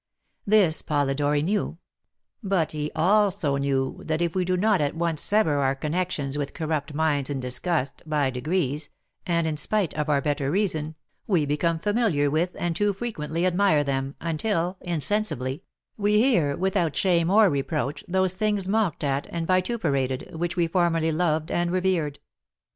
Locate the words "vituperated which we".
19.45-20.65